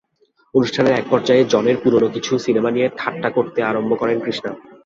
[0.53, 4.51] অনুষ্ঠানের একপর্যায়ে জনের পুরোনো কিছু সিনেমা নিয়ে ঠাট্টা করতে আরম্ভ করেন কৃষ্ণা।